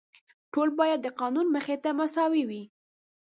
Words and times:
ټول 0.53 0.69
باید 0.79 0.99
د 1.03 1.07
قانون 1.19 1.47
مخې 1.55 1.75
ته 1.83 1.89
مساوي 1.99 2.43
وي. 2.49 2.63